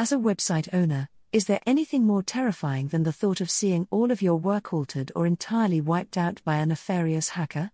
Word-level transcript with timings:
As 0.00 0.12
a 0.12 0.16
website 0.16 0.72
owner, 0.72 1.10
is 1.30 1.44
there 1.44 1.60
anything 1.66 2.06
more 2.06 2.22
terrifying 2.22 2.88
than 2.88 3.02
the 3.02 3.12
thought 3.12 3.42
of 3.42 3.50
seeing 3.50 3.86
all 3.90 4.10
of 4.10 4.22
your 4.22 4.36
work 4.36 4.72
altered 4.72 5.12
or 5.14 5.26
entirely 5.26 5.78
wiped 5.78 6.16
out 6.16 6.40
by 6.42 6.56
a 6.56 6.64
nefarious 6.64 7.28
hacker? 7.28 7.70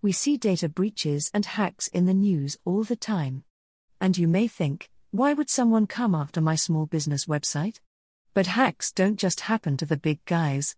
We 0.00 0.10
see 0.10 0.38
data 0.38 0.70
breaches 0.70 1.30
and 1.34 1.44
hacks 1.44 1.88
in 1.88 2.06
the 2.06 2.14
news 2.14 2.56
all 2.64 2.82
the 2.82 2.96
time. 2.96 3.44
And 4.00 4.16
you 4.16 4.26
may 4.26 4.48
think, 4.48 4.88
why 5.10 5.34
would 5.34 5.50
someone 5.50 5.86
come 5.86 6.14
after 6.14 6.40
my 6.40 6.54
small 6.54 6.86
business 6.86 7.26
website? 7.26 7.80
But 8.32 8.46
hacks 8.46 8.90
don't 8.90 9.18
just 9.18 9.40
happen 9.40 9.76
to 9.76 9.84
the 9.84 9.98
big 9.98 10.24
guys. 10.24 10.76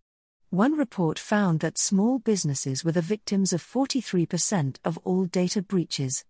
One 0.50 0.76
report 0.76 1.16
found 1.16 1.60
that 1.60 1.78
small 1.78 2.18
businesses 2.18 2.84
were 2.84 2.90
the 2.90 3.00
victims 3.00 3.52
of 3.52 3.62
43% 3.62 4.78
of 4.84 4.98
all 5.04 5.26
data 5.26 5.62
breaches. 5.62 6.24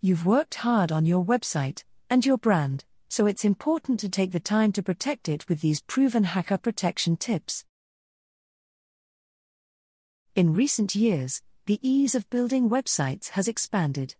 You've 0.00 0.26
worked 0.26 0.56
hard 0.56 0.90
on 0.90 1.06
your 1.06 1.24
website 1.24 1.84
and 2.10 2.26
your 2.26 2.38
brand, 2.38 2.84
so 3.08 3.26
it's 3.26 3.44
important 3.44 3.98
to 4.00 4.08
take 4.08 4.32
the 4.32 4.40
time 4.40 4.70
to 4.72 4.82
protect 4.82 5.28
it 5.28 5.48
with 5.48 5.60
these 5.60 5.80
proven 5.80 6.24
hacker 6.24 6.58
protection 6.58 7.16
tips. 7.16 7.64
In 10.34 10.54
recent 10.54 10.94
years, 10.94 11.42
the 11.66 11.80
ease 11.82 12.14
of 12.14 12.30
building 12.30 12.70
websites 12.70 13.30
has 13.30 13.48
expanded. 13.48 14.14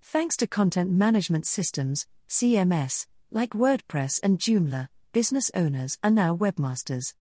Thanks 0.00 0.36
to 0.38 0.46
content 0.46 0.90
management 0.90 1.46
systems, 1.46 2.06
CMS, 2.28 3.06
like 3.30 3.50
WordPress 3.50 4.20
and 4.22 4.38
Joomla, 4.38 4.88
business 5.12 5.50
owners 5.54 5.98
are 6.02 6.10
now 6.10 6.36
webmasters. 6.36 7.14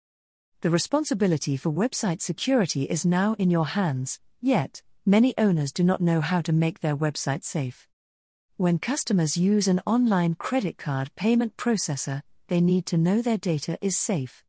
The 0.62 0.70
responsibility 0.70 1.58
for 1.58 1.72
website 1.72 2.22
security 2.22 2.84
is 2.84 3.06
now 3.06 3.36
in 3.40 3.50
your 3.50 3.68
hands, 3.68 4.20
yet, 4.42 4.82
many 5.06 5.34
owners 5.38 5.72
do 5.72 5.84
not 5.84 6.02
know 6.02 6.22
how 6.22 6.42
to 6.42 6.54
make 6.54 6.80
their 6.80 6.96
website 6.96 7.44
safe. 7.44 7.88
When 8.58 8.80
customers 8.80 9.36
use 9.36 9.68
an 9.68 9.82
online 9.86 10.36
credit 10.36 10.78
card 10.78 11.14
payment 11.18 11.58
processor, 11.58 12.22
they 12.48 12.62
need 12.62 12.86
to 12.86 12.98
know 12.98 13.22
their 13.22 13.38
data 13.38 13.78
is 13.82 13.98
safe. 13.98 14.46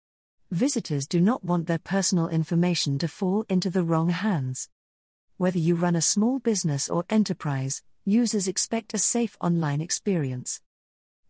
Visitors 0.52 1.08
do 1.08 1.20
not 1.20 1.42
want 1.42 1.66
their 1.66 1.80
personal 1.80 2.28
information 2.28 2.98
to 3.00 3.08
fall 3.08 3.44
into 3.48 3.68
the 3.68 3.82
wrong 3.82 4.10
hands. 4.10 4.68
Whether 5.38 5.58
you 5.58 5.74
run 5.74 5.96
a 5.96 6.00
small 6.00 6.38
business 6.38 6.88
or 6.88 7.04
enterprise, 7.10 7.82
users 8.04 8.46
expect 8.46 8.94
a 8.94 8.98
safe 8.98 9.36
online 9.40 9.80
experience. 9.80 10.60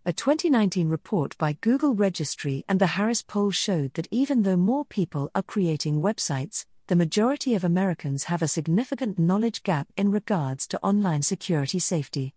A 0.05 0.13
2019 0.13 0.91
report 0.91 1.35
by 1.39 1.55
Google 1.55 1.95
Registry 1.95 2.63
and 2.69 2.79
the 2.79 2.89
Harris 2.89 3.23
Poll 3.23 3.53
showed 3.53 3.95
that 3.95 4.09
even 4.11 4.43
though 4.43 4.59
more 4.59 4.85
people 4.85 5.31
are 5.35 5.43
creating 5.43 6.03
websites, 6.03 6.67
the 6.89 6.95
majority 6.95 7.55
of 7.55 7.65
Americans 7.65 8.25
have 8.25 8.43
a 8.43 8.49
significant 8.49 9.19
knowledge 9.19 9.63
gap 9.63 9.89
in 9.97 10.11
regards 10.11 10.67
to 10.67 10.83
online 10.83 11.23
security 11.23 11.79
safety. 11.79 12.35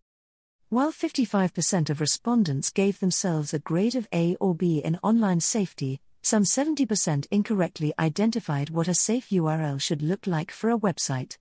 While 0.71 0.91
55% 0.91 1.89
of 1.89 1.99
respondents 1.99 2.69
gave 2.69 2.99
themselves 2.99 3.55
a 3.55 3.59
grade 3.59 3.95
of 3.95 4.07
A 4.13 4.35
or 4.39 4.53
B 4.53 4.83
in 4.85 4.99
online 5.01 5.39
safety, 5.39 5.99
some 6.21 6.43
70% 6.43 7.25
incorrectly 7.31 7.91
identified 7.97 8.69
what 8.69 8.87
a 8.87 8.93
safe 8.93 9.29
URL 9.29 9.81
should 9.81 10.03
look 10.03 10.27
like 10.27 10.51
for 10.51 10.69
a 10.69 10.77
website. 10.77 11.39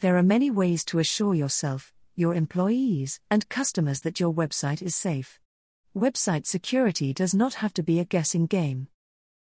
There 0.00 0.16
are 0.16 0.24
many 0.24 0.50
ways 0.50 0.84
to 0.86 0.98
assure 0.98 1.36
yourself, 1.36 1.92
your 2.16 2.34
employees, 2.34 3.20
and 3.30 3.48
customers 3.48 4.00
that 4.00 4.18
your 4.18 4.34
website 4.34 4.82
is 4.82 4.96
safe. 4.96 5.38
Website 5.96 6.44
security 6.44 7.12
does 7.12 7.34
not 7.34 7.54
have 7.54 7.72
to 7.74 7.84
be 7.84 8.00
a 8.00 8.04
guessing 8.04 8.46
game. 8.46 8.88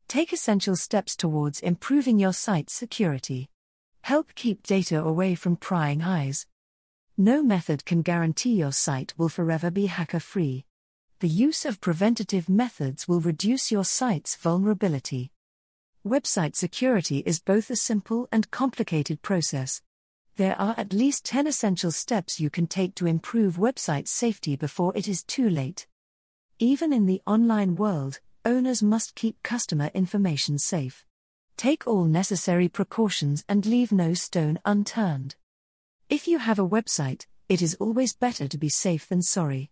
Take 0.09 0.33
essential 0.33 0.75
steps 0.75 1.16
towards 1.16 1.61
improving 1.61 2.19
your 2.19 2.33
site's 2.33 2.73
security. 2.73 3.47
Help 4.02 4.36
keep 4.36 4.64
data 4.64 5.02
away 5.02 5.33
from 5.33 5.55
prying 5.55 6.02
eyes. 6.02 6.45
No 7.20 7.42
method 7.42 7.84
can 7.84 8.04
guarantee 8.04 8.54
your 8.54 8.72
site 8.72 9.16
will 9.18 9.28
forever 9.28 9.72
be 9.72 9.88
hacker 9.88 10.20
free. 10.20 10.66
The 11.20 11.28
use 11.28 11.66
of 11.66 11.82
preventative 11.82 12.48
methods 12.48 13.08
will 13.08 13.22
reduce 13.22 13.72
your 13.72 13.86
site's 13.86 14.36
vulnerability. 14.36 15.32
Website 16.06 16.56
security 16.56 17.23
is 17.26 17.40
both 17.40 17.72
a 17.72 17.76
simple 17.76 18.30
and 18.32 18.52
complicated 18.52 19.23
process. 19.23 19.82
There 20.36 20.56
are 20.61 20.76
at 20.77 20.94
least 20.94 21.26
10 21.26 21.48
essential 21.48 21.92
steps 21.92 22.39
you 22.39 22.52
can 22.52 22.67
take 22.67 22.94
to 22.95 23.08
improve 23.08 23.56
website 23.58 24.08
safety 24.08 24.56
before 24.56 24.95
it 24.95 25.08
is 25.08 25.23
too 25.23 25.50
late. 25.50 25.88
Even 26.60 26.94
in 26.94 27.08
the 27.08 27.23
online 27.26 27.76
world, 27.76 28.20
owners 28.45 28.83
must 28.83 29.16
keep 29.16 29.42
customer 29.42 29.89
information 29.95 30.60
safe. 30.60 31.04
Take 31.58 31.88
all 31.88 32.06
necessary 32.06 32.70
precautions 32.70 33.44
and 33.50 33.66
leave 33.66 33.92
no 33.92 34.14
stone 34.14 34.60
unturned. 34.66 35.36
If 36.10 36.26
you 36.26 36.38
have 36.38 36.58
a 36.58 36.68
website, 36.68 37.26
it 37.50 37.62
is 37.62 37.76
always 37.82 38.16
better 38.16 38.48
to 38.48 38.58
be 38.58 38.70
safe 38.70 39.10
than 39.10 39.22
sorry. 39.22 39.72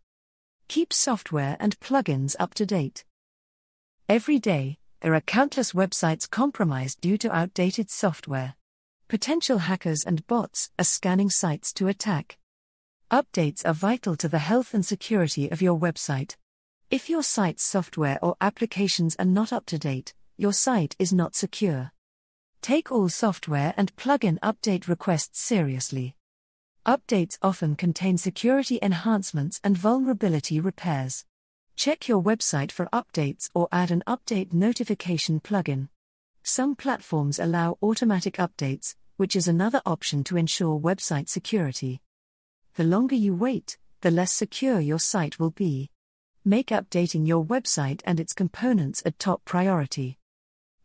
Keep 0.67 0.91
software 0.91 1.55
and 1.61 1.79
plugins 1.79 2.35
up 2.37 2.53
to 2.55 2.65
date. 2.65 3.05
Every 4.09 4.37
day, 4.37 4.77
there 4.99 5.15
are 5.15 5.21
countless 5.21 5.71
websites 5.71 6.29
compromised 6.29 6.99
due 6.99 7.17
to 7.19 7.33
outdated 7.33 7.89
software. 7.89 8.55
Potential 9.07 9.59
hackers 9.59 10.03
and 10.03 10.27
bots 10.27 10.71
are 10.77 10.83
scanning 10.83 11.29
sites 11.29 11.71
to 11.71 11.87
attack. 11.87 12.37
Updates 13.09 13.65
are 13.65 13.73
vital 13.73 14.17
to 14.17 14.27
the 14.27 14.39
health 14.39 14.73
and 14.73 14.85
security 14.85 15.49
of 15.49 15.61
your 15.61 15.79
website. 15.79 16.35
If 16.91 17.09
your 17.09 17.23
site's 17.23 17.63
software 17.63 18.19
or 18.21 18.35
applications 18.41 19.15
are 19.17 19.23
not 19.23 19.53
up 19.53 19.65
to 19.67 19.79
date, 19.79 20.13
your 20.35 20.51
site 20.51 20.97
is 20.99 21.13
not 21.13 21.33
secure. 21.33 21.93
Take 22.61 22.91
all 22.91 23.07
software 23.07 23.73
and 23.77 23.95
plugin 23.95 24.37
update 24.39 24.89
requests 24.89 25.39
seriously. 25.39 26.13
Updates 26.85 27.39
often 27.41 27.75
contain 27.75 28.15
security 28.15 28.77
enhancements 28.79 29.59
and 29.63 29.75
vulnerability 29.75 30.59
repairs. 30.59 31.25
Check 31.75 32.07
your 32.07 32.21
website 32.21 32.71
for 32.71 32.85
updates 32.93 33.49
or 33.55 33.67
add 33.71 33.89
an 33.89 34.03
update 34.05 34.53
notification 34.53 35.39
plugin. 35.39 35.89
Some 36.43 36.75
platforms 36.75 37.39
allow 37.39 37.79
automatic 37.81 38.35
updates, 38.35 38.93
which 39.17 39.35
is 39.35 39.47
another 39.47 39.81
option 39.83 40.23
to 40.25 40.37
ensure 40.37 40.79
website 40.79 41.27
security. 41.27 42.01
The 42.75 42.83
longer 42.83 43.15
you 43.15 43.33
wait, 43.33 43.79
the 44.01 44.11
less 44.11 44.31
secure 44.31 44.79
your 44.79 44.99
site 44.99 45.39
will 45.39 45.49
be. 45.49 45.89
Make 46.43 46.67
updating 46.67 47.25
your 47.25 47.43
website 47.43 48.01
and 48.05 48.19
its 48.19 48.33
components 48.33 49.01
a 49.03 49.09
top 49.09 49.43
priority. 49.43 50.19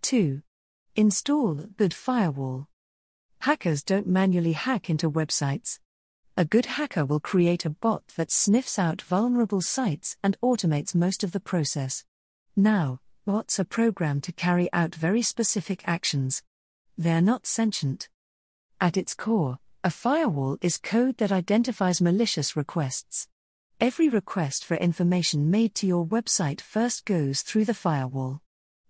2. 0.01 0.41
Install 0.97 1.57
good 1.77 1.93
firewall. 1.93 2.69
Hackers 3.41 3.83
don't 3.83 4.07
manually 4.07 4.53
hack 4.53 4.89
into 4.89 5.11
websites. 5.11 5.79
A 6.37 6.45
good 6.45 6.67
hacker 6.67 7.05
will 7.05 7.21
create 7.21 7.65
a 7.65 7.71
bot 7.71 8.07
that 8.17 8.31
sniffs 8.31 8.79
out 8.79 9.03
vulnerable 9.03 9.61
sites 9.61 10.17
and 10.23 10.39
automates 10.43 10.95
most 10.95 11.23
of 11.25 11.33
the 11.33 11.41
process. 11.41 12.05
Now, 12.57 13.01
bots 13.27 13.61
are 13.61 13.65
programmed 13.65 14.23
to 14.25 14.33
carry 14.33 14.73
out 14.73 14.95
very 14.95 15.23
specific 15.23 15.83
actions. 15.87 16.43
They're 16.97 17.21
not 17.21 17.47
sentient. 17.47 18.09
At 18.81 18.97
its 18.97 19.15
core, 19.15 19.59
a 19.85 19.91
firewall 19.91 20.59
is 20.61 20.79
code 20.79 21.19
that 21.19 21.33
identifies 21.33 22.01
malicious 22.01 22.57
requests. 22.57 23.29
Every 23.81 24.09
request 24.09 24.65
for 24.65 24.77
information 24.77 25.51
made 25.51 25.75
to 25.77 25.87
your 25.87 26.07
website 26.07 26.61
first 26.61 27.05
goes 27.05 27.43
through 27.43 27.65
the 27.65 27.75
firewall. 27.75 28.41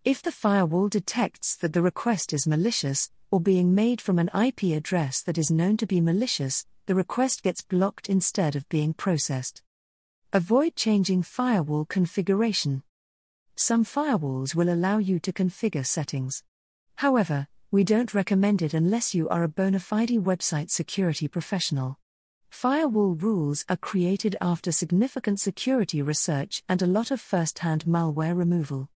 If 0.05 0.23
the 0.23 0.33
firewall 0.33 0.89
detects 0.89 1.57
that 1.57 1.73
the 1.73 1.83
request 1.83 2.33
is 2.33 2.47
malicious, 2.47 3.11
or 3.31 3.41
being 3.41 3.75
made 3.75 4.01
from 4.01 4.19
an 4.19 4.31
IP 4.35 4.77
address 4.77 5.23
that 5.23 5.39
is 5.39 5.51
known 5.51 5.77
to 5.77 5.87
be 5.87 6.01
malicious, 6.01 6.67
the 6.91 6.97
request 6.97 7.45
gets 7.45 7.63
blocked 7.63 8.11
instead 8.11 8.57
of 8.57 8.69
being 8.69 8.93
processed. 8.93 9.63
Avoid 10.33 10.75
changing 10.75 11.23
firewall 11.23 11.85
configuration. 11.85 12.83
Some 13.55 13.85
firewalls 13.85 14.57
will 14.57 14.69
allow 14.69 14.99
you 14.99 15.21
to 15.21 15.33
configure 15.33 15.87
settings. 15.87 16.43
However, 16.97 17.47
we 17.71 17.85
don't 17.85 18.13
recommend 18.13 18.61
it 18.61 18.75
unless 18.75 19.15
you 19.15 19.29
are 19.29 19.45
a 19.45 19.49
bona 19.49 19.79
fide 19.79 20.09
website 20.09 20.69
security 20.69 21.29
professional. 21.29 21.97
Firewall 22.49 23.15
rules 23.15 23.65
are 23.69 23.77
created 23.77 24.35
after 24.41 24.73
significant 24.73 25.39
security 25.39 26.03
research 26.03 26.65
and 26.69 26.83
a 26.83 26.89
lot 26.89 27.13
of 27.13 27.21
first 27.21 27.61
hand 27.61 27.85
malware 27.85 28.37
removal. 28.37 28.89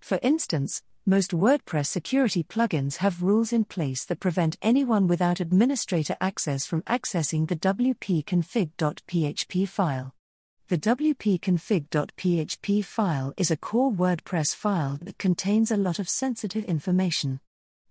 For 0.00 0.18
instance, 0.20 0.82
most 1.10 1.32
WordPress 1.32 1.86
security 1.86 2.44
plugins 2.44 2.98
have 2.98 3.20
rules 3.20 3.52
in 3.52 3.64
place 3.64 4.04
that 4.04 4.20
prevent 4.20 4.56
anyone 4.62 5.08
without 5.08 5.40
administrator 5.40 6.16
access 6.20 6.64
from 6.64 6.82
accessing 6.82 7.48
the 7.48 7.56
wp-config.php 7.56 9.68
file. 9.68 10.14
The 10.68 10.78
wp-config.php 10.78 12.84
file 12.84 13.34
is 13.36 13.50
a 13.50 13.56
core 13.56 13.90
WordPress 13.90 14.54
file 14.54 15.00
that 15.02 15.18
contains 15.18 15.72
a 15.72 15.76
lot 15.76 15.98
of 15.98 16.08
sensitive 16.08 16.64
information. 16.66 17.40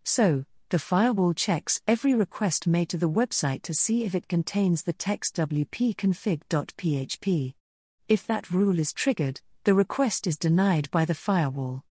So, 0.05 0.45
the 0.69 0.79
firewall 0.79 1.33
checks 1.33 1.81
every 1.85 2.13
request 2.13 2.67
made 2.67 2.87
to 2.87 2.97
the 2.97 3.09
website 3.09 3.63
to 3.63 3.73
see 3.73 4.05
if 4.05 4.15
it 4.15 4.29
contains 4.29 4.83
the 4.83 4.93
text 4.93 5.35
wp-config.php. 5.35 7.53
If 8.07 8.25
that 8.27 8.49
rule 8.49 8.79
is 8.79 8.93
triggered, 8.93 9.41
the 9.65 9.73
request 9.73 10.25
is 10.25 10.37
denied 10.37 10.89
by 10.89 11.03
the 11.03 11.13
firewall. 11.13 11.83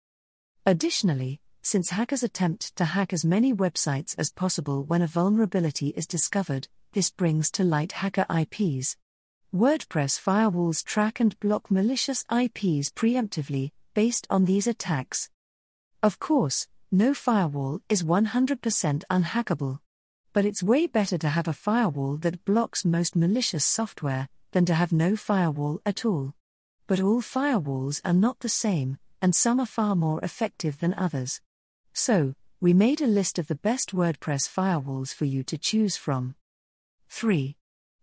Additionally, 0.68 1.40
since 1.62 1.88
hackers 1.88 2.22
attempt 2.22 2.76
to 2.76 2.84
hack 2.84 3.14
as 3.14 3.24
many 3.24 3.54
websites 3.54 4.14
as 4.18 4.30
possible 4.30 4.84
when 4.84 5.00
a 5.00 5.06
vulnerability 5.06 5.94
is 5.96 6.06
discovered, 6.06 6.68
this 6.92 7.08
brings 7.08 7.50
to 7.52 7.64
light 7.64 7.92
hacker 7.92 8.26
IPs. 8.28 8.94
WordPress 9.50 10.20
firewalls 10.20 10.84
track 10.84 11.20
and 11.20 11.40
block 11.40 11.70
malicious 11.70 12.22
IPs 12.30 12.90
preemptively, 12.90 13.70
based 13.94 14.26
on 14.28 14.44
these 14.44 14.66
attacks. 14.66 15.30
Of 16.02 16.18
course, 16.18 16.68
no 16.92 17.14
firewall 17.14 17.80
is 17.88 18.02
100% 18.02 19.04
unhackable. 19.10 19.78
But 20.34 20.44
it's 20.44 20.62
way 20.62 20.86
better 20.86 21.16
to 21.16 21.30
have 21.30 21.48
a 21.48 21.54
firewall 21.54 22.18
that 22.18 22.44
blocks 22.44 22.84
most 22.84 23.16
malicious 23.16 23.64
software 23.64 24.28
than 24.52 24.66
to 24.66 24.74
have 24.74 24.92
no 24.92 25.16
firewall 25.16 25.80
at 25.86 26.04
all. 26.04 26.34
But 26.86 27.00
all 27.00 27.22
firewalls 27.22 28.02
are 28.04 28.12
not 28.12 28.40
the 28.40 28.50
same, 28.50 28.98
and 29.20 29.34
some 29.34 29.60
are 29.60 29.66
far 29.66 29.96
more 29.96 30.20
effective 30.22 30.78
than 30.78 30.94
others. 30.94 31.40
So, 31.92 32.34
we 32.60 32.74
made 32.74 33.00
a 33.00 33.06
list 33.06 33.38
of 33.38 33.46
the 33.46 33.54
best 33.54 33.94
WordPress 33.94 34.48
firewalls 34.48 35.14
for 35.14 35.24
you 35.24 35.42
to 35.44 35.56
choose 35.56 35.96
from. 35.96 36.34
3. 37.08 37.56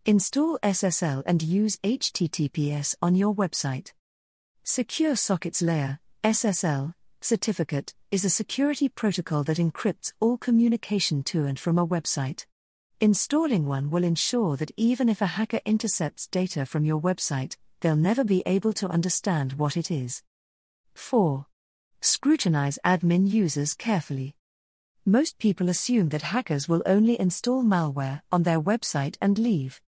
Install 0.05 0.59
SSL 0.63 1.23
and 1.25 1.41
use 1.41 1.77
HTTPS 1.77 2.95
on 3.01 3.15
your 3.15 3.33
website. 3.33 3.91
Secure 4.63 5.15
Sockets 5.15 5.61
Layer, 5.61 5.99
SSL, 6.23 6.93
certificate, 7.21 7.93
is 8.11 8.23
a 8.23 8.29
security 8.29 8.87
protocol 8.87 9.43
that 9.43 9.57
encrypts 9.57 10.13
all 10.19 10.37
communication 10.37 11.23
to 11.23 11.45
and 11.45 11.59
from 11.59 11.77
a 11.77 11.87
website. 11.87 12.45
Installing 13.01 13.65
one 13.65 13.89
will 13.89 14.03
ensure 14.03 14.55
that 14.55 14.71
even 14.77 15.09
if 15.09 15.21
a 15.21 15.25
hacker 15.25 15.59
intercepts 15.65 16.27
data 16.27 16.65
from 16.65 16.85
your 16.85 17.01
website, 17.01 17.57
they'll 17.81 17.95
never 17.95 18.23
be 18.23 18.41
able 18.45 18.73
to 18.73 18.87
understand 18.87 19.53
what 19.53 19.75
it 19.75 19.91
is. 19.91 20.23
4. 20.95 21.45
Scrutinize 22.01 22.79
admin 22.83 23.29
users 23.29 23.73
carefully. 23.73 24.35
Most 25.05 25.37
people 25.37 25.69
assume 25.69 26.09
that 26.09 26.23
hackers 26.23 26.67
will 26.67 26.81
only 26.85 27.19
install 27.19 27.63
malware 27.63 28.21
on 28.31 28.43
their 28.43 28.59
website 28.59 29.17
and 29.21 29.37
leave. 29.37 29.81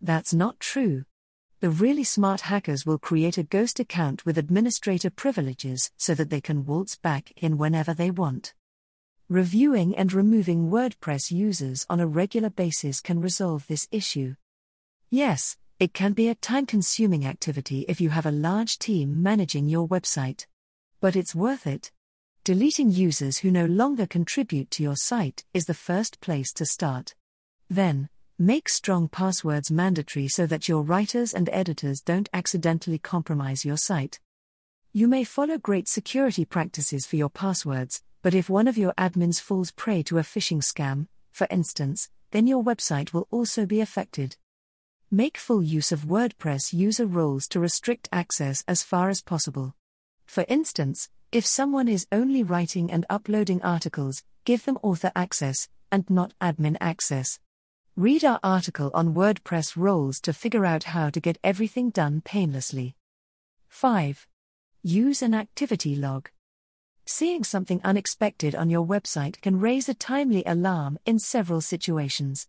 That's 0.00 0.32
not 0.32 0.60
true. 0.60 1.04
The 1.60 1.70
really 1.70 2.04
smart 2.04 2.42
hackers 2.42 2.86
will 2.86 2.98
create 2.98 3.36
a 3.36 3.42
ghost 3.42 3.80
account 3.80 4.24
with 4.24 4.38
administrator 4.38 5.10
privileges 5.10 5.90
so 5.96 6.14
that 6.14 6.30
they 6.30 6.40
can 6.40 6.64
waltz 6.64 6.96
back 6.96 7.32
in 7.36 7.58
whenever 7.58 7.92
they 7.92 8.10
want. 8.10 8.54
Reviewing 9.28 9.94
and 9.96 10.12
removing 10.12 10.70
WordPress 10.70 11.30
users 11.30 11.84
on 11.90 12.00
a 12.00 12.06
regular 12.06 12.50
basis 12.50 13.00
can 13.00 13.20
resolve 13.20 13.66
this 13.66 13.88
issue. 13.90 14.34
Yes, 15.10 15.56
it 15.80 15.92
can 15.92 16.12
be 16.12 16.28
a 16.28 16.36
time 16.36 16.66
consuming 16.66 17.26
activity 17.26 17.84
if 17.88 18.00
you 18.00 18.10
have 18.10 18.26
a 18.26 18.30
large 18.30 18.78
team 18.78 19.20
managing 19.20 19.68
your 19.68 19.88
website. 19.88 20.46
But 21.00 21.16
it's 21.16 21.34
worth 21.34 21.66
it. 21.66 21.90
Deleting 22.44 22.92
users 22.92 23.38
who 23.38 23.50
no 23.50 23.66
longer 23.66 24.06
contribute 24.06 24.70
to 24.72 24.84
your 24.84 24.96
site 24.96 25.44
is 25.52 25.64
the 25.64 25.74
first 25.74 26.20
place 26.20 26.52
to 26.52 26.64
start. 26.64 27.16
Then, 27.68 28.08
Make 28.42 28.70
strong 28.70 29.06
passwords 29.06 29.70
mandatory 29.70 30.26
so 30.26 30.46
that 30.46 30.66
your 30.66 30.80
writers 30.80 31.34
and 31.34 31.50
editors 31.52 32.00
don't 32.00 32.26
accidentally 32.32 32.96
compromise 32.96 33.66
your 33.66 33.76
site. 33.76 34.18
You 34.94 35.08
may 35.08 35.24
follow 35.24 35.58
great 35.58 35.88
security 35.88 36.46
practices 36.46 37.04
for 37.04 37.16
your 37.16 37.28
passwords, 37.28 38.02
but 38.22 38.32
if 38.32 38.48
one 38.48 38.66
of 38.66 38.78
your 38.78 38.94
admins 38.96 39.42
falls 39.42 39.72
prey 39.72 40.02
to 40.04 40.16
a 40.16 40.22
phishing 40.22 40.62
scam, 40.62 41.08
for 41.30 41.46
instance, 41.50 42.08
then 42.30 42.46
your 42.46 42.64
website 42.64 43.12
will 43.12 43.28
also 43.30 43.66
be 43.66 43.82
affected. 43.82 44.38
Make 45.12 45.38
full 45.38 45.60
use 45.60 45.90
of 45.90 46.04
WordPress 46.04 46.72
user 46.72 47.04
roles 47.04 47.48
to 47.48 47.58
restrict 47.58 48.08
access 48.12 48.62
as 48.68 48.84
far 48.84 49.08
as 49.08 49.20
possible. 49.20 49.74
For 50.24 50.44
instance, 50.48 51.08
if 51.32 51.44
someone 51.44 51.88
is 51.88 52.06
only 52.12 52.44
writing 52.44 52.92
and 52.92 53.04
uploading 53.10 53.60
articles, 53.60 54.22
give 54.44 54.64
them 54.64 54.78
author 54.84 55.10
access, 55.16 55.68
and 55.90 56.08
not 56.08 56.32
admin 56.40 56.76
access. 56.80 57.40
Read 57.96 58.24
our 58.24 58.38
article 58.44 58.92
on 58.94 59.12
WordPress 59.12 59.76
roles 59.76 60.20
to 60.20 60.32
figure 60.32 60.64
out 60.64 60.84
how 60.84 61.10
to 61.10 61.18
get 61.18 61.38
everything 61.42 61.90
done 61.90 62.20
painlessly. 62.20 62.94
5. 63.66 64.28
Use 64.84 65.22
an 65.22 65.34
activity 65.34 65.96
log. 65.96 66.30
Seeing 67.04 67.42
something 67.42 67.80
unexpected 67.82 68.54
on 68.54 68.70
your 68.70 68.86
website 68.86 69.40
can 69.40 69.58
raise 69.58 69.88
a 69.88 69.94
timely 69.94 70.44
alarm 70.46 71.00
in 71.04 71.18
several 71.18 71.60
situations. 71.60 72.46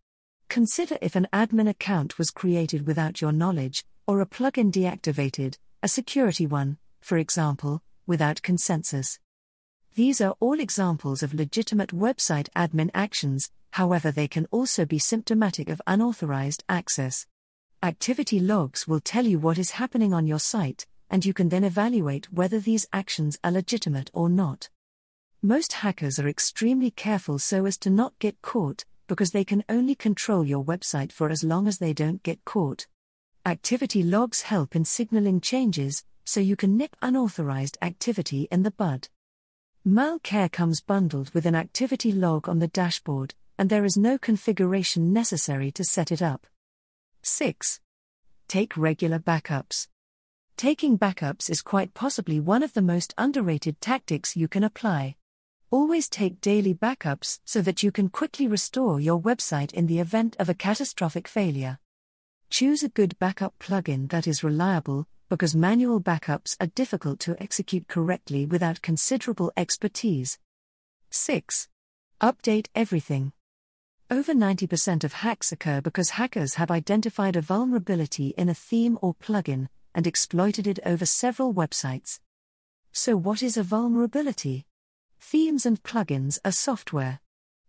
Consider 0.51 0.97
if 1.01 1.15
an 1.15 1.29
admin 1.31 1.69
account 1.69 2.17
was 2.17 2.29
created 2.29 2.85
without 2.85 3.21
your 3.21 3.31
knowledge, 3.31 3.85
or 4.05 4.19
a 4.19 4.25
plugin 4.25 4.69
deactivated, 4.69 5.57
a 5.81 5.87
security 5.87 6.45
one, 6.45 6.77
for 6.99 7.17
example, 7.17 7.81
without 8.05 8.41
consensus. 8.41 9.17
These 9.95 10.19
are 10.19 10.35
all 10.41 10.59
examples 10.59 11.23
of 11.23 11.33
legitimate 11.33 11.91
website 11.91 12.49
admin 12.53 12.89
actions, 12.93 13.49
however, 13.69 14.11
they 14.11 14.27
can 14.27 14.45
also 14.51 14.83
be 14.83 14.99
symptomatic 14.99 15.69
of 15.69 15.81
unauthorized 15.87 16.65
access. 16.67 17.27
Activity 17.81 18.41
logs 18.41 18.85
will 18.85 18.99
tell 18.99 19.25
you 19.25 19.39
what 19.39 19.57
is 19.57 19.79
happening 19.79 20.13
on 20.13 20.27
your 20.27 20.37
site, 20.37 20.85
and 21.09 21.25
you 21.25 21.33
can 21.33 21.47
then 21.47 21.63
evaluate 21.63 22.29
whether 22.29 22.59
these 22.59 22.85
actions 22.91 23.39
are 23.41 23.51
legitimate 23.51 24.11
or 24.13 24.27
not. 24.27 24.69
Most 25.41 25.71
hackers 25.71 26.19
are 26.19 26.27
extremely 26.27 26.91
careful 26.91 27.39
so 27.39 27.65
as 27.65 27.77
to 27.77 27.89
not 27.89 28.19
get 28.19 28.41
caught, 28.41 28.83
because 29.11 29.31
they 29.31 29.43
can 29.43 29.61
only 29.67 29.93
control 29.93 30.45
your 30.45 30.63
website 30.63 31.11
for 31.11 31.29
as 31.29 31.43
long 31.43 31.67
as 31.67 31.79
they 31.79 31.91
don't 31.91 32.23
get 32.23 32.45
caught. 32.45 32.87
Activity 33.45 34.03
logs 34.03 34.43
help 34.43 34.73
in 34.73 34.85
signaling 34.85 35.41
changes, 35.41 36.05
so 36.23 36.39
you 36.39 36.55
can 36.55 36.77
nip 36.77 36.95
unauthorized 37.01 37.77
activity 37.81 38.47
in 38.51 38.63
the 38.63 38.71
bud. 38.71 39.09
Malcare 39.85 40.49
comes 40.49 40.79
bundled 40.79 41.29
with 41.33 41.45
an 41.45 41.55
activity 41.55 42.13
log 42.13 42.47
on 42.47 42.59
the 42.59 42.69
dashboard, 42.69 43.33
and 43.57 43.69
there 43.69 43.83
is 43.83 43.97
no 43.97 44.17
configuration 44.17 45.11
necessary 45.11 45.73
to 45.73 45.83
set 45.83 46.09
it 46.09 46.21
up. 46.21 46.47
6. 47.21 47.81
Take 48.47 48.77
regular 48.77 49.19
backups. 49.19 49.89
Taking 50.55 50.97
backups 50.97 51.49
is 51.49 51.61
quite 51.61 51.93
possibly 51.93 52.39
one 52.39 52.63
of 52.63 52.71
the 52.71 52.81
most 52.81 53.13
underrated 53.17 53.81
tactics 53.81 54.37
you 54.37 54.47
can 54.47 54.63
apply. 54.63 55.17
Always 55.73 56.09
take 56.09 56.41
daily 56.41 56.73
backups 56.73 57.39
so 57.45 57.61
that 57.61 57.81
you 57.81 57.93
can 57.93 58.09
quickly 58.09 58.45
restore 58.45 58.99
your 58.99 59.21
website 59.21 59.71
in 59.71 59.87
the 59.87 59.99
event 60.01 60.35
of 60.37 60.49
a 60.49 60.53
catastrophic 60.53 61.29
failure. 61.29 61.79
Choose 62.49 62.83
a 62.83 62.89
good 62.89 63.17
backup 63.19 63.57
plugin 63.57 64.09
that 64.09 64.27
is 64.27 64.43
reliable, 64.43 65.07
because 65.29 65.55
manual 65.55 66.01
backups 66.01 66.57
are 66.59 66.67
difficult 66.67 67.21
to 67.21 67.41
execute 67.41 67.87
correctly 67.87 68.45
without 68.45 68.81
considerable 68.81 69.53
expertise. 69.55 70.37
6. 71.09 71.69
Update 72.19 72.67
everything. 72.75 73.31
Over 74.09 74.33
90% 74.33 75.05
of 75.05 75.13
hacks 75.13 75.53
occur 75.53 75.79
because 75.79 76.09
hackers 76.09 76.55
have 76.55 76.69
identified 76.69 77.37
a 77.37 77.41
vulnerability 77.41 78.33
in 78.37 78.49
a 78.49 78.53
theme 78.53 78.99
or 79.01 79.15
plugin 79.15 79.69
and 79.95 80.05
exploited 80.05 80.67
it 80.67 80.79
over 80.85 81.05
several 81.05 81.53
websites. 81.53 82.19
So, 82.91 83.15
what 83.15 83.41
is 83.41 83.55
a 83.55 83.63
vulnerability? 83.63 84.65
Themes 85.21 85.65
and 85.65 85.81
plugins 85.81 86.39
are 86.43 86.51
software. 86.51 87.21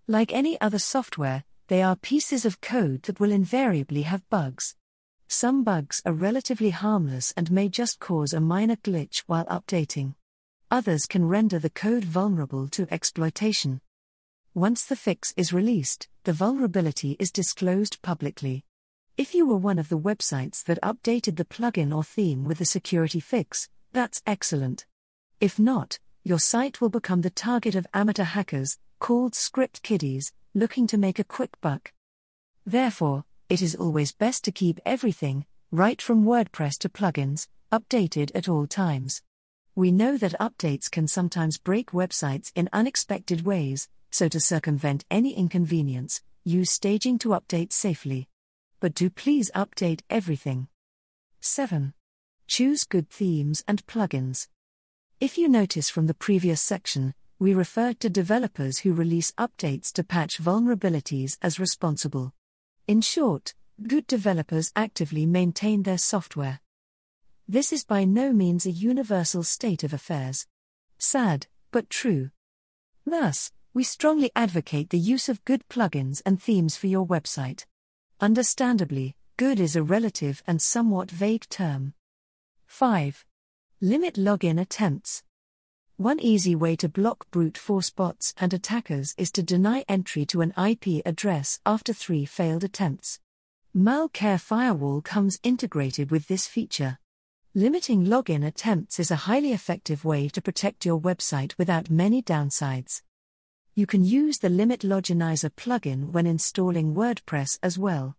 Like 0.08 0.32
any 0.32 0.60
other 0.60 0.78
software, 0.78 1.44
they 1.68 1.82
are 1.82 1.94
pieces 1.94 2.44
of 2.44 2.60
code 2.60 3.02
that 3.04 3.20
will 3.20 3.30
invariably 3.30 4.02
have 4.02 4.28
bugs. 4.30 4.74
Some 5.28 5.62
bugs 5.62 6.02
are 6.04 6.12
relatively 6.12 6.70
harmless 6.70 7.32
and 7.36 7.50
may 7.50 7.68
just 7.68 8.00
cause 8.00 8.32
a 8.32 8.40
minor 8.40 8.76
glitch 8.76 9.22
while 9.26 9.44
updating. 9.44 10.14
Others 10.70 11.06
can 11.06 11.28
render 11.28 11.58
the 11.58 11.70
code 11.70 12.04
vulnerable 12.04 12.68
to 12.68 12.88
exploitation. 12.90 13.80
Once 14.54 14.84
the 14.84 14.96
fix 14.96 15.32
is 15.36 15.52
released, 15.52 16.08
the 16.24 16.32
vulnerability 16.32 17.16
is 17.20 17.30
disclosed 17.30 18.02
publicly. 18.02 18.64
If 19.16 19.34
you 19.34 19.46
were 19.46 19.56
one 19.56 19.78
of 19.78 19.88
the 19.90 19.98
websites 19.98 20.64
that 20.64 20.80
updated 20.82 21.36
the 21.36 21.44
plugin 21.44 21.94
or 21.94 22.02
theme 22.02 22.44
with 22.44 22.58
the 22.58 22.64
security 22.64 23.20
fix, 23.20 23.68
that's 23.92 24.22
excellent. 24.26 24.86
If 25.38 25.58
not, 25.58 25.98
your 26.24 26.38
site 26.38 26.80
will 26.80 26.88
become 26.88 27.22
the 27.22 27.30
target 27.30 27.74
of 27.74 27.86
amateur 27.92 28.22
hackers, 28.22 28.78
called 29.00 29.34
script 29.34 29.82
kiddies, 29.82 30.32
looking 30.54 30.86
to 30.86 30.96
make 30.96 31.18
a 31.18 31.24
quick 31.24 31.50
buck. 31.60 31.92
Therefore, 32.64 33.24
it 33.48 33.60
is 33.60 33.74
always 33.74 34.12
best 34.12 34.44
to 34.44 34.52
keep 34.52 34.78
everything, 34.86 35.46
right 35.72 36.00
from 36.00 36.24
WordPress 36.24 36.78
to 36.78 36.88
plugins, 36.88 37.48
updated 37.72 38.30
at 38.34 38.48
all 38.48 38.66
times. 38.66 39.22
We 39.74 39.90
know 39.90 40.16
that 40.16 40.38
updates 40.38 40.90
can 40.90 41.08
sometimes 41.08 41.58
break 41.58 41.90
websites 41.90 42.52
in 42.54 42.68
unexpected 42.72 43.44
ways, 43.44 43.88
so 44.10 44.28
to 44.28 44.38
circumvent 44.38 45.04
any 45.10 45.34
inconvenience, 45.34 46.22
use 46.44 46.70
staging 46.70 47.18
to 47.20 47.30
update 47.30 47.72
safely. 47.72 48.28
But 48.78 48.94
do 48.94 49.10
please 49.10 49.50
update 49.54 50.02
everything. 50.08 50.68
7. 51.40 51.94
Choose 52.46 52.84
good 52.84 53.08
themes 53.10 53.64
and 53.66 53.84
plugins. 53.86 54.46
If 55.22 55.38
you 55.38 55.48
notice 55.48 55.88
from 55.88 56.08
the 56.08 56.14
previous 56.14 56.60
section, 56.60 57.14
we 57.38 57.54
referred 57.54 58.00
to 58.00 58.10
developers 58.10 58.78
who 58.80 58.92
release 58.92 59.30
updates 59.38 59.92
to 59.92 60.02
patch 60.02 60.42
vulnerabilities 60.42 61.38
as 61.40 61.60
responsible. 61.60 62.34
In 62.88 63.00
short, 63.02 63.54
good 63.86 64.08
developers 64.08 64.72
actively 64.74 65.24
maintain 65.24 65.84
their 65.84 65.96
software. 65.96 66.58
This 67.46 67.72
is 67.72 67.84
by 67.84 68.04
no 68.04 68.32
means 68.32 68.66
a 68.66 68.72
universal 68.72 69.44
state 69.44 69.84
of 69.84 69.92
affairs. 69.92 70.48
Sad, 70.98 71.46
but 71.70 71.88
true. 71.88 72.30
Thus, 73.06 73.52
we 73.72 73.84
strongly 73.84 74.32
advocate 74.34 74.90
the 74.90 74.98
use 74.98 75.28
of 75.28 75.44
good 75.44 75.62
plugins 75.68 76.20
and 76.26 76.42
themes 76.42 76.76
for 76.76 76.88
your 76.88 77.06
website. 77.06 77.64
Understandably, 78.20 79.14
Good 79.36 79.60
is 79.60 79.76
a 79.76 79.84
relative 79.84 80.42
and 80.48 80.60
somewhat 80.60 81.12
vague 81.12 81.48
term. 81.48 81.94
5. 82.66 83.24
Limit 83.84 84.14
login 84.14 84.60
attempts. 84.60 85.24
One 85.96 86.20
easy 86.20 86.54
way 86.54 86.76
to 86.76 86.88
block 86.88 87.28
brute 87.32 87.58
force 87.58 87.90
bots 87.90 88.32
and 88.38 88.54
attackers 88.54 89.12
is 89.18 89.32
to 89.32 89.42
deny 89.42 89.84
entry 89.88 90.24
to 90.26 90.40
an 90.40 90.52
IP 90.56 91.02
address 91.04 91.58
after 91.66 91.92
three 91.92 92.24
failed 92.24 92.62
attempts. 92.62 93.18
Malcare 93.76 94.40
Firewall 94.40 95.00
comes 95.00 95.40
integrated 95.42 96.12
with 96.12 96.28
this 96.28 96.46
feature. 96.46 97.00
Limiting 97.56 98.06
login 98.06 98.46
attempts 98.46 99.00
is 99.00 99.10
a 99.10 99.26
highly 99.26 99.52
effective 99.52 100.04
way 100.04 100.28
to 100.28 100.40
protect 100.40 100.86
your 100.86 101.00
website 101.00 101.58
without 101.58 101.90
many 101.90 102.22
downsides. 102.22 103.02
You 103.74 103.86
can 103.86 104.04
use 104.04 104.38
the 104.38 104.48
Limit 104.48 104.82
Loginizer 104.82 105.50
plugin 105.50 106.12
when 106.12 106.28
installing 106.28 106.94
WordPress 106.94 107.58
as 107.64 107.80
well. 107.80 108.16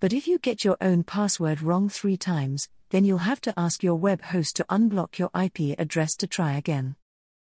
But 0.00 0.12
if 0.12 0.26
you 0.26 0.38
get 0.38 0.64
your 0.64 0.76
own 0.80 1.04
password 1.04 1.62
wrong 1.62 1.88
three 1.88 2.16
times, 2.16 2.68
then 2.90 3.04
you'll 3.04 3.18
have 3.18 3.40
to 3.42 3.54
ask 3.58 3.82
your 3.82 3.96
web 3.96 4.22
host 4.22 4.56
to 4.56 4.64
unblock 4.64 5.18
your 5.18 5.30
IP 5.34 5.78
address 5.78 6.16
to 6.16 6.26
try 6.26 6.56
again. 6.56 6.96